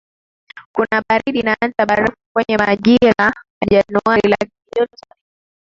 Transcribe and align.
kuna 0.75 1.01
baridi 1.07 1.41
na 1.41 1.57
hata 1.61 1.85
barafu 1.85 2.13
kwenye 2.33 2.57
majira 2.57 3.33
ya 3.61 3.67
Januari 3.69 4.29
lakini 4.29 4.51
joto 4.77 4.97
ni 5.09 5.15